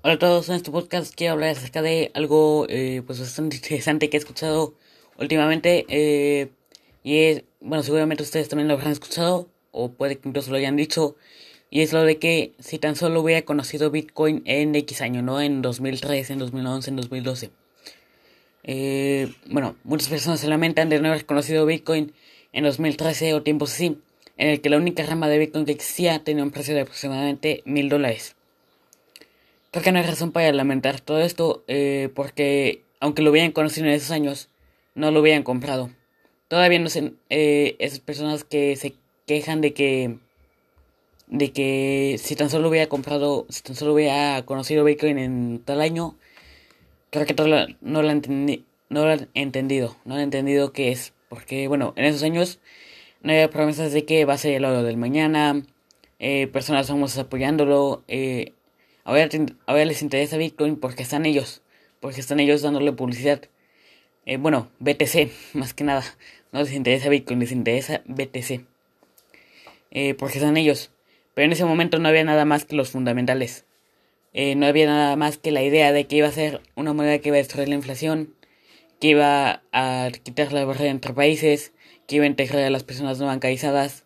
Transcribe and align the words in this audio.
Hola 0.00 0.14
a 0.14 0.18
todos, 0.20 0.48
en 0.48 0.54
este 0.54 0.70
podcast 0.70 1.12
quiero 1.12 1.32
hablar 1.32 1.50
acerca 1.50 1.82
de 1.82 2.12
algo 2.14 2.66
eh, 2.68 3.02
pues 3.04 3.18
bastante 3.18 3.56
interesante 3.62 4.08
que 4.08 4.16
he 4.16 4.20
escuchado 4.20 4.74
últimamente 5.18 5.86
eh, 5.88 6.50
y 7.02 7.18
es, 7.18 7.42
bueno, 7.60 7.82
seguramente 7.82 8.22
ustedes 8.22 8.48
también 8.48 8.68
lo 8.68 8.74
habrán 8.74 8.92
escuchado 8.92 9.48
o 9.72 9.90
puede 9.90 10.16
que 10.16 10.28
incluso 10.28 10.52
lo 10.52 10.56
hayan 10.56 10.76
dicho 10.76 11.16
y 11.68 11.80
es 11.80 11.92
lo 11.92 12.04
de 12.04 12.18
que 12.18 12.52
si 12.60 12.78
tan 12.78 12.94
solo 12.94 13.20
hubiera 13.20 13.42
conocido 13.42 13.90
Bitcoin 13.90 14.42
en 14.44 14.76
X 14.76 15.00
año, 15.00 15.20
no 15.20 15.40
en 15.40 15.62
2003, 15.62 16.30
en 16.30 16.38
2011, 16.38 16.90
en 16.90 16.96
2012. 16.96 17.50
Eh, 18.62 19.34
bueno, 19.50 19.74
muchas 19.82 20.08
personas 20.08 20.38
se 20.38 20.46
lamentan 20.46 20.90
de 20.90 21.00
no 21.00 21.08
haber 21.08 21.26
conocido 21.26 21.66
Bitcoin 21.66 22.12
en 22.52 22.62
2013 22.62 23.34
o 23.34 23.42
tiempos 23.42 23.72
así, 23.72 23.98
en 24.36 24.48
el 24.48 24.60
que 24.60 24.70
la 24.70 24.76
única 24.76 25.04
rama 25.04 25.26
de 25.26 25.38
Bitcoin 25.38 25.64
que 25.64 25.72
existía 25.72 26.22
tenía 26.22 26.44
un 26.44 26.52
precio 26.52 26.76
de 26.76 26.82
aproximadamente 26.82 27.62
mil 27.64 27.88
dólares. 27.88 28.36
Creo 29.70 29.84
que 29.84 29.92
no 29.92 29.98
hay 29.98 30.06
razón 30.06 30.32
para 30.32 30.52
lamentar 30.52 31.00
todo 31.00 31.20
esto, 31.20 31.64
eh, 31.68 32.08
porque 32.14 32.84
aunque 33.00 33.22
lo 33.22 33.30
hubieran 33.30 33.52
conocido 33.52 33.86
en 33.86 33.92
esos 33.92 34.10
años, 34.10 34.48
no 34.94 35.10
lo 35.10 35.20
hubieran 35.20 35.42
comprado. 35.42 35.90
Todavía 36.48 36.78
no 36.78 36.88
sé, 36.88 37.12
eh, 37.28 37.76
esas 37.78 38.00
personas 38.00 38.44
que 38.44 38.76
se 38.76 38.94
quejan 39.26 39.60
de 39.60 39.74
que, 39.74 40.18
de 41.26 41.52
que 41.52 42.16
si 42.18 42.34
tan 42.34 42.48
solo 42.50 42.68
hubiera 42.70 42.88
comprado, 42.88 43.46
si 43.50 43.62
tan 43.62 43.76
solo 43.76 43.92
hubiera 43.94 44.42
conocido 44.46 44.84
Bitcoin 44.84 45.18
en 45.18 45.62
tal 45.64 45.82
año, 45.82 46.16
creo 47.10 47.26
que 47.26 47.34
todo 47.34 47.46
no 47.80 48.02
lo 48.02 48.14
no 48.90 49.04
lo 49.04 49.12
han 49.12 49.28
entendido, 49.34 49.96
no 50.04 50.14
han 50.14 50.20
entendido 50.20 50.72
qué 50.72 50.92
es, 50.92 51.12
porque 51.28 51.68
bueno, 51.68 51.92
en 51.96 52.06
esos 52.06 52.22
años 52.22 52.58
no 53.22 53.32
había 53.32 53.50
promesas 53.50 53.92
de 53.92 54.04
que 54.06 54.24
va 54.24 54.34
a 54.34 54.38
ser 54.38 54.54
el 54.54 54.64
oro 54.64 54.82
del 54.82 54.96
mañana, 54.96 55.62
eh, 56.18 56.46
personas 56.48 56.88
famosas 56.88 57.18
apoyándolo, 57.18 58.02
eh, 58.08 58.54
Ahora, 59.08 59.86
les 59.86 60.02
interesa 60.02 60.36
Bitcoin 60.36 60.76
porque 60.76 61.02
están 61.02 61.24
ellos, 61.24 61.62
porque 61.98 62.20
están 62.20 62.40
ellos 62.40 62.60
dándole 62.60 62.92
publicidad. 62.92 63.40
Eh, 64.26 64.36
bueno, 64.36 64.68
BTC, 64.80 65.30
más 65.54 65.72
que 65.72 65.82
nada. 65.82 66.04
No 66.52 66.60
les 66.60 66.74
interesa 66.74 67.08
Bitcoin, 67.08 67.40
les 67.40 67.50
interesa 67.50 68.02
BTC. 68.04 68.66
Eh, 69.92 70.12
porque 70.12 70.36
están 70.36 70.58
ellos. 70.58 70.90
Pero 71.32 71.46
en 71.46 71.52
ese 71.52 71.64
momento 71.64 71.98
no 71.98 72.06
había 72.06 72.22
nada 72.22 72.44
más 72.44 72.66
que 72.66 72.76
los 72.76 72.90
fundamentales. 72.90 73.64
Eh, 74.34 74.56
no 74.56 74.66
había 74.66 74.84
nada 74.84 75.16
más 75.16 75.38
que 75.38 75.52
la 75.52 75.62
idea 75.62 75.90
de 75.94 76.06
que 76.06 76.16
iba 76.16 76.28
a 76.28 76.32
ser 76.32 76.60
una 76.74 76.92
moneda 76.92 77.18
que 77.18 77.30
iba 77.30 77.36
a 77.36 77.38
destruir 77.38 77.70
la 77.70 77.76
inflación, 77.76 78.34
que 79.00 79.08
iba 79.08 79.62
a 79.72 80.10
quitar 80.22 80.52
la 80.52 80.66
barrera 80.66 80.90
entre 80.90 81.14
países, 81.14 81.72
que 82.06 82.16
iba 82.16 82.26
a 82.26 82.28
integrar 82.28 82.62
a 82.62 82.68
las 82.68 82.84
personas 82.84 83.18
no 83.18 83.24
bancarizadas 83.24 84.04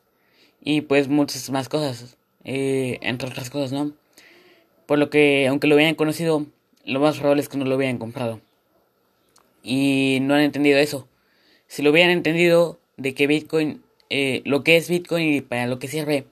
y 0.60 0.82
pues 0.82 1.08
muchas 1.08 1.50
más 1.50 1.68
cosas, 1.68 2.16
entre 2.44 3.28
otras 3.28 3.50
cosas, 3.50 3.72
¿no? 3.72 4.00
Por 4.86 4.98
lo 4.98 5.10
que, 5.10 5.46
aunque 5.48 5.66
lo 5.66 5.74
hubieran 5.74 5.94
conocido, 5.94 6.46
lo 6.84 7.00
más 7.00 7.18
probable 7.18 7.42
es 7.42 7.48
que 7.48 7.58
no 7.58 7.64
lo 7.64 7.76
hubieran 7.76 7.98
comprado. 7.98 8.40
Y 9.62 10.18
no 10.22 10.34
han 10.34 10.40
entendido 10.40 10.78
eso. 10.78 11.08
Si 11.68 11.82
lo 11.82 11.90
hubieran 11.90 12.10
entendido 12.10 12.78
de 12.96 13.14
que 13.14 13.26
Bitcoin, 13.26 13.82
eh, 14.10 14.42
lo 14.44 14.64
que 14.64 14.76
es 14.76 14.88
Bitcoin 14.88 15.34
y 15.34 15.40
para 15.40 15.66
lo 15.66 15.78
que 15.78 15.88
sirve, 15.88 16.26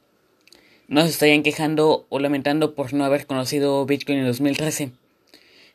no 0.88 1.02
se 1.02 1.10
estarían 1.10 1.42
quejando 1.44 2.04
o 2.08 2.18
lamentando 2.18 2.74
por 2.74 2.92
no 2.92 3.04
haber 3.04 3.26
conocido 3.26 3.86
Bitcoin 3.86 4.18
en 4.18 4.26
2013. 4.26 4.90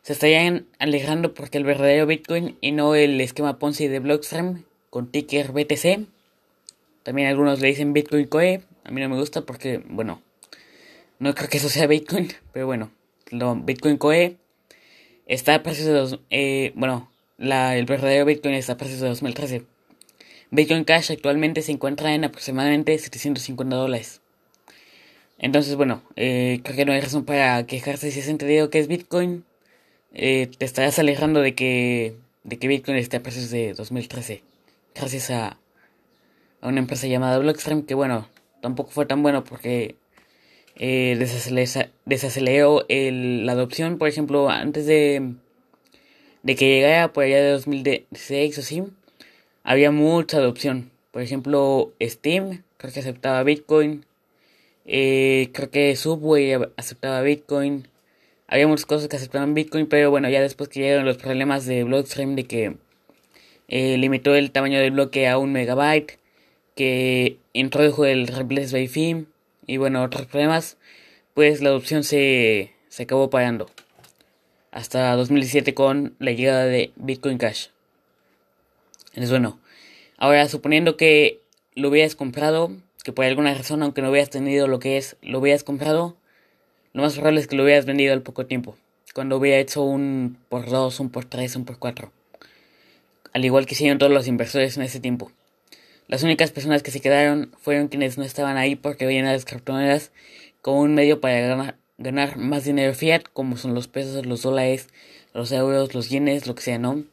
Se 0.02 0.12
estarían 0.12 0.66
alegrando 0.78 1.34
porque 1.34 1.58
el 1.58 1.64
verdadero 1.64 2.06
Bitcoin 2.06 2.56
y 2.60 2.72
no 2.72 2.94
el 2.94 3.20
esquema 3.20 3.58
Ponzi 3.58 3.88
de 3.88 3.98
Blockstream 3.98 4.64
con 4.90 5.10
ticker 5.10 5.52
BTC. 5.52 6.06
También 7.02 7.28
algunos 7.28 7.60
le 7.60 7.68
dicen 7.68 7.92
Bitcoin 7.92 8.26
Coe. 8.26 8.62
A 8.84 8.90
mí 8.90 9.00
no 9.00 9.08
me 9.08 9.16
gusta 9.16 9.40
porque, 9.40 9.82
bueno, 9.88 10.20
no 11.18 11.34
creo 11.34 11.48
que 11.48 11.58
eso 11.58 11.68
sea 11.68 11.86
Bitcoin, 11.86 12.32
pero 12.52 12.66
bueno, 12.66 12.90
lo, 13.30 13.56
Bitcoin 13.56 13.96
Coe 13.96 14.36
está 15.26 15.54
a 15.54 15.62
precios 15.62 15.86
de 15.86 15.92
dos, 15.92 16.20
eh, 16.30 16.72
bueno, 16.74 17.10
la, 17.38 17.76
el 17.76 17.86
verdadero 17.86 18.24
Bitcoin 18.24 18.54
está 18.54 18.74
a 18.74 18.76
precios 18.76 19.00
de 19.00 19.08
2013. 19.08 19.64
Bitcoin 20.50 20.84
Cash 20.84 21.10
actualmente 21.10 21.62
se 21.62 21.72
encuentra 21.72 22.14
en 22.14 22.24
aproximadamente 22.24 22.96
750 22.96 23.76
dólares. 23.76 24.20
Entonces, 25.38 25.74
bueno, 25.74 26.02
eh, 26.14 26.60
creo 26.62 26.76
que 26.76 26.84
no 26.84 26.92
hay 26.92 27.00
razón 27.00 27.24
para 27.24 27.66
quejarse 27.66 28.10
si 28.10 28.20
has 28.20 28.28
entendido 28.28 28.70
que 28.70 28.78
es 28.78 28.88
Bitcoin. 28.88 29.44
Eh, 30.14 30.48
te 30.56 30.64
estarás 30.64 30.98
alejando 30.98 31.40
de 31.40 31.54
que, 31.54 32.14
de 32.44 32.58
que 32.58 32.68
Bitcoin 32.68 32.96
esté 32.96 33.18
a 33.18 33.22
precios 33.22 33.50
de 33.50 33.74
2013. 33.74 34.42
Gracias 34.94 35.30
a, 35.30 35.58
a 36.60 36.68
una 36.68 36.78
empresa 36.78 37.06
llamada 37.06 37.38
Blockstream, 37.38 37.82
que 37.82 37.94
bueno, 37.94 38.28
tampoco 38.62 38.90
fue 38.90 39.04
tan 39.04 39.22
bueno 39.22 39.44
porque 39.44 39.96
eh, 40.78 41.16
desaceleró 42.04 42.84
el, 42.88 43.46
la 43.46 43.52
adopción, 43.52 43.98
por 43.98 44.08
ejemplo, 44.08 44.50
antes 44.50 44.86
de, 44.86 45.34
que 46.44 46.54
llegara 46.54 47.12
por 47.12 47.24
allá 47.24 47.40
de 47.40 47.50
2006 47.50 48.58
o 48.58 48.60
así, 48.60 48.82
había 49.64 49.90
mucha 49.90 50.36
adopción. 50.38 50.90
Por 51.12 51.22
ejemplo, 51.22 51.94
Steam, 52.02 52.62
creo 52.76 52.92
que 52.92 53.00
aceptaba 53.00 53.42
Bitcoin. 53.42 54.04
Eh, 54.84 55.50
creo 55.52 55.70
que 55.70 55.96
Subway 55.96 56.52
aceptaba 56.76 57.22
Bitcoin. 57.22 57.88
Había 58.46 58.68
muchas 58.68 58.86
cosas 58.86 59.08
que 59.08 59.16
aceptaban 59.16 59.54
Bitcoin, 59.54 59.86
pero 59.86 60.10
bueno, 60.10 60.28
ya 60.28 60.40
después 60.40 60.68
que 60.68 60.80
llegaron 60.80 61.06
los 61.06 61.16
problemas 61.16 61.66
de 61.66 61.84
Blockstream 61.84 62.36
de 62.36 62.44
que 62.44 62.76
eh, 63.68 63.96
limitó 63.98 64.34
el 64.34 64.52
tamaño 64.52 64.78
del 64.78 64.92
bloque 64.92 65.26
a 65.26 65.38
un 65.38 65.52
megabyte, 65.52 66.18
que 66.76 67.38
introdujo 67.54 68.04
el 68.04 68.28
replace 68.28 68.72
by 68.72 68.86
fee 68.86 69.26
y 69.66 69.76
bueno, 69.78 70.02
otros 70.02 70.26
problemas, 70.26 70.76
pues 71.34 71.60
la 71.60 71.70
adopción 71.70 72.04
se, 72.04 72.72
se 72.88 73.02
acabó 73.04 73.30
parando. 73.30 73.70
Hasta 74.70 75.14
2017 75.16 75.74
con 75.74 76.14
la 76.18 76.32
llegada 76.32 76.64
de 76.64 76.92
Bitcoin 76.96 77.38
Cash. 77.38 77.68
Entonces 79.08 79.30
bueno, 79.30 79.58
ahora 80.18 80.48
suponiendo 80.48 80.96
que 80.96 81.40
lo 81.74 81.88
hubieras 81.88 82.14
comprado, 82.14 82.70
que 83.04 83.12
por 83.12 83.24
alguna 83.24 83.54
razón, 83.54 83.82
aunque 83.82 84.02
no 84.02 84.10
hubieras 84.10 84.30
tenido 84.30 84.66
lo 84.66 84.78
que 84.78 84.96
es, 84.96 85.16
lo 85.22 85.38
hubieras 85.38 85.64
comprado, 85.64 86.16
lo 86.92 87.02
más 87.02 87.14
probable 87.14 87.40
es 87.40 87.46
que 87.46 87.56
lo 87.56 87.64
hubieras 87.64 87.86
vendido 87.86 88.12
al 88.12 88.22
poco 88.22 88.46
tiempo. 88.46 88.76
Cuando 89.14 89.36
hubiera 89.36 89.58
hecho 89.58 89.82
un 89.82 90.38
por 90.48 90.68
dos, 90.68 91.00
un 91.00 91.10
por 91.10 91.24
tres, 91.24 91.56
un 91.56 91.64
por 91.64 91.78
cuatro. 91.78 92.12
Al 93.32 93.44
igual 93.44 93.66
que 93.66 93.74
hicieron 93.74 93.98
todos 93.98 94.12
los 94.12 94.26
inversores 94.26 94.76
en 94.76 94.82
ese 94.82 95.00
tiempo. 95.00 95.30
Las 96.08 96.22
únicas 96.22 96.52
personas 96.52 96.82
que 96.82 96.92
se 96.92 97.00
quedaron 97.00 97.52
fueron 97.58 97.88
quienes 97.88 98.16
no 98.16 98.24
estaban 98.24 98.56
ahí 98.56 98.76
porque 98.76 99.06
veían 99.06 99.26
a 99.26 99.32
las 99.32 99.44
criptomonedas 99.44 100.12
como 100.62 100.80
un 100.80 100.94
medio 100.94 101.20
para 101.20 101.74
ganar, 101.98 102.36
más 102.36 102.64
dinero 102.64 102.94
fiat, 102.94 103.22
como 103.32 103.56
son 103.56 103.74
los 103.74 103.88
pesos, 103.88 104.24
los 104.24 104.42
dólares, 104.42 104.88
los 105.34 105.50
euros, 105.50 105.94
los 105.94 106.08
yenes, 106.08 106.46
lo 106.46 106.54
que 106.54 106.62
sea, 106.62 106.78
¿no? 106.78 107.04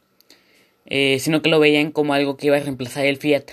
Eh, 0.86 1.18
sino 1.20 1.42
que 1.42 1.50
lo 1.50 1.60
veían 1.60 1.92
como 1.92 2.14
algo 2.14 2.38
que 2.38 2.48
iba 2.48 2.58
a 2.58 2.60
reemplazar 2.60 3.06
el 3.06 3.18
fiat. 3.18 3.52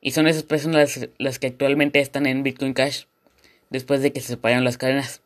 Y 0.00 0.12
son 0.12 0.26
esas 0.26 0.44
personas 0.44 0.96
las, 0.96 1.08
las 1.18 1.38
que 1.38 1.48
actualmente 1.48 2.00
están 2.00 2.26
en 2.26 2.42
Bitcoin 2.42 2.74
Cash, 2.74 3.04
después 3.70 4.00
de 4.00 4.12
que 4.12 4.20
se 4.20 4.28
separaron 4.28 4.64
las 4.64 4.78
cadenas. 4.78 5.20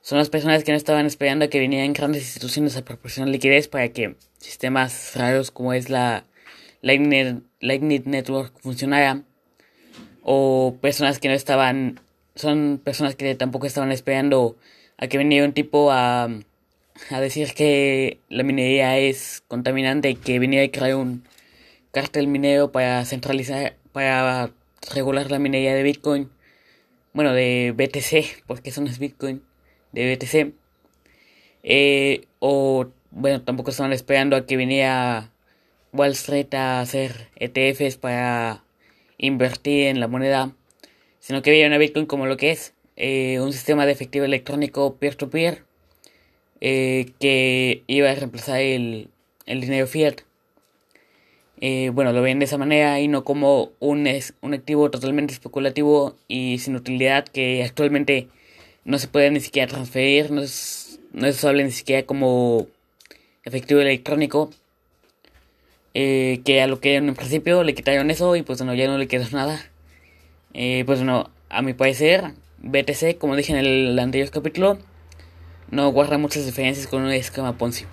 Son 0.00 0.18
las 0.18 0.30
personas 0.30 0.62
que 0.62 0.72
no 0.72 0.78
estaban 0.78 1.04
esperando 1.04 1.44
a 1.44 1.48
que 1.48 1.58
vinieran 1.58 1.92
grandes 1.92 2.22
instituciones 2.22 2.76
a 2.76 2.84
proporcionar 2.84 3.28
liquidez 3.28 3.68
para 3.68 3.88
que 3.88 4.14
sistemas 4.38 5.12
raros 5.16 5.50
como 5.50 5.72
es 5.72 5.90
la 5.90 6.24
Lightning, 6.82 7.42
Network 8.06 8.58
funcionara. 8.60 9.22
O 10.22 10.76
personas 10.80 11.18
que 11.18 11.28
no 11.28 11.34
estaban, 11.34 12.00
son 12.34 12.80
personas 12.82 13.14
que 13.14 13.34
tampoco 13.34 13.66
estaban 13.66 13.92
esperando 13.92 14.56
a 14.98 15.06
que 15.06 15.18
viniera 15.18 15.46
un 15.46 15.52
tipo 15.52 15.92
a, 15.92 16.24
a 17.10 17.20
decir 17.20 17.52
que 17.54 18.20
la 18.28 18.42
minería 18.42 18.98
es 18.98 19.42
contaminante 19.46 20.10
y 20.10 20.16
que 20.16 20.38
viniera 20.38 20.64
a 20.66 20.70
crear 20.70 20.96
un 20.96 21.22
cartel 21.92 22.26
minero 22.26 22.72
para 22.72 23.04
centralizar, 23.04 23.76
para 23.92 24.50
regular 24.94 25.30
la 25.30 25.38
minería 25.38 25.74
de 25.74 25.82
Bitcoin. 25.82 26.30
Bueno, 27.12 27.32
de 27.32 27.72
BTC, 27.74 28.44
porque 28.46 28.70
eso 28.70 28.82
no 28.82 28.88
es 28.88 28.98
Bitcoin, 28.98 29.42
de 29.92 30.14
BTC. 30.14 30.54
Eh, 31.62 32.26
o, 32.38 32.86
bueno, 33.10 33.42
tampoco 33.42 33.70
estaban 33.70 33.92
esperando 33.92 34.36
a 34.36 34.44
que 34.44 34.56
viniera 34.56 35.32
Wall 35.96 36.12
Street 36.12 36.52
a 36.54 36.80
hacer 36.80 37.28
ETFs 37.36 37.96
para 37.96 38.62
invertir 39.18 39.86
en 39.86 40.00
la 40.00 40.08
moneda, 40.08 40.52
sino 41.20 41.42
que 41.42 41.50
vieron 41.50 41.72
a 41.72 41.78
Bitcoin 41.78 42.06
como 42.06 42.26
lo 42.26 42.36
que 42.36 42.50
es, 42.50 42.74
eh, 42.96 43.40
un 43.40 43.52
sistema 43.52 43.86
de 43.86 43.92
efectivo 43.92 44.24
electrónico 44.24 44.96
peer-to-peer 44.96 45.64
eh, 46.60 47.12
que 47.20 47.82
iba 47.86 48.10
a 48.10 48.14
reemplazar 48.14 48.60
el, 48.60 49.10
el 49.46 49.60
dinero 49.60 49.86
fiat. 49.86 50.22
Eh, 51.60 51.90
bueno, 51.92 52.12
lo 52.12 52.20
ven 52.20 52.38
de 52.38 52.44
esa 52.44 52.58
manera 52.58 53.00
y 53.00 53.08
no 53.08 53.24
como 53.24 53.72
un, 53.80 54.08
un 54.42 54.54
activo 54.54 54.90
totalmente 54.90 55.32
especulativo 55.32 56.16
y 56.28 56.58
sin 56.58 56.76
utilidad 56.76 57.24
que 57.26 57.64
actualmente 57.64 58.28
no 58.84 58.98
se 58.98 59.08
puede 59.08 59.30
ni 59.30 59.40
siquiera 59.40 59.66
transferir, 59.72 60.30
no 60.30 60.42
es, 60.42 61.00
no 61.12 61.26
es 61.26 61.36
usable 61.36 61.64
ni 61.64 61.70
siquiera 61.70 62.04
como 62.04 62.66
efectivo 63.44 63.80
electrónico 63.80 64.50
eh, 65.98 66.42
que 66.44 66.60
a 66.60 66.66
lo 66.66 66.78
que 66.78 66.96
en 66.96 67.14
principio 67.14 67.64
le 67.64 67.74
quitaron 67.74 68.10
eso 68.10 68.36
y 68.36 68.42
pues 68.42 68.58
bueno, 68.58 68.74
ya 68.74 68.86
no 68.86 68.98
le 68.98 69.08
quedó 69.08 69.24
nada. 69.32 69.64
Eh, 70.52 70.82
pues 70.84 70.98
bueno, 70.98 71.30
a 71.48 71.62
mi 71.62 71.72
parecer, 71.72 72.32
BTC, 72.58 73.16
como 73.16 73.34
dije 73.34 73.52
en 73.52 73.58
el 73.58 73.98
anterior 73.98 74.30
capítulo, 74.30 74.76
no 75.70 75.88
guarda 75.92 76.18
muchas 76.18 76.44
diferencias 76.44 76.86
con 76.86 77.02
un 77.02 77.12
esquema 77.12 77.56
Ponzi. 77.56 77.86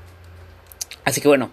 Así 1.06 1.22
que 1.22 1.30
bueno, 1.30 1.52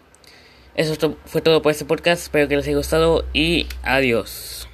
eso 0.74 1.16
fue 1.24 1.40
todo 1.40 1.62
por 1.62 1.70
este 1.70 1.84
podcast. 1.84 2.20
Espero 2.22 2.48
que 2.48 2.56
les 2.56 2.66
haya 2.66 2.76
gustado 2.76 3.24
y 3.32 3.68
adiós. 3.84 4.69